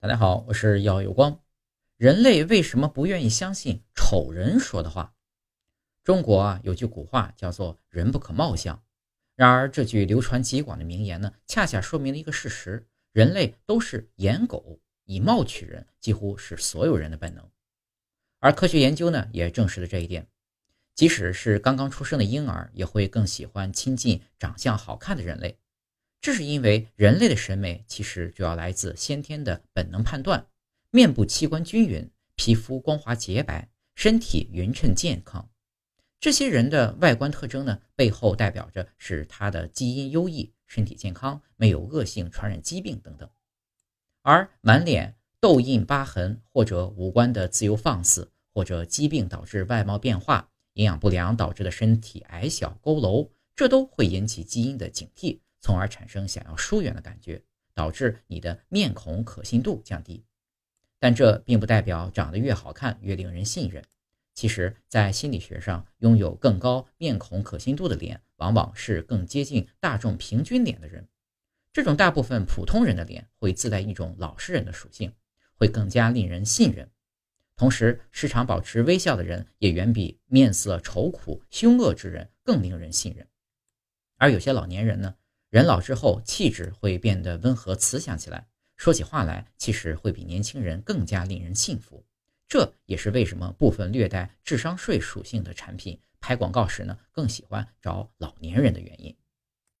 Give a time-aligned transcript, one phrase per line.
[0.00, 1.40] 大家好，我是耀有光。
[1.96, 5.12] 人类为什么不愿意相信丑人说的话？
[6.04, 8.80] 中国啊有句古话叫做“人不可貌相”，
[9.34, 17.50] 然而这句流传极广的名言呢，恰恰说明了一个事实：人类都是颜狗，以貌取人几乎是所有人的本能。
[18.38, 20.28] 而科学研究呢也证实了这一点，
[20.94, 25.58] 即使是刚刚出生的婴儿，也会更喜欢亲近长相好看的人类。
[26.20, 30.46] 这是因为人类的审美其实主要来自先天的本能判断，
[30.90, 35.48] 面部器官均匀，皮肤光滑洁白，身体匀称健康。
[36.20, 43.30] 这些人的外观特征呢，背后代表着是他的基因优异，身体健康，没有恶性传染疾病等等。
[44.22, 55.38] 而满脸痘印疤痕，或者五官的自由放肆，或者疾病导致外貌变化，营养不良导致的身体矮小佝偻，这都会引起基因的警惕。
[55.68, 57.42] 从而产生想要疏远的感觉，
[57.74, 60.24] 导致你的面孔可信度降低。
[60.98, 63.84] 但这并不代表长得越好看越令人信任。
[64.32, 71.06] 其实，在心理学上，拥有更高面孔可信度的脸，往往是更接近大众平均脸的人。
[71.70, 75.12] 这种大部分普通人的脸会自带一种老实人的属性，
[75.52, 76.90] 会更加令人信任。
[77.58, 83.28] 同时，时常保持微笑的人，也远比面色愁苦、凶恶之人更令人信任。
[84.16, 85.14] 而有些老年人呢？
[85.50, 88.46] 人老之后，气质会变得温和慈祥起来，
[88.76, 92.04] 说起话来其实会比年轻人更加令人信服。
[92.46, 99.16] 这也是为什么部分略带智商税属性的产品拍广告时呢，更喜欢找老年人的原因。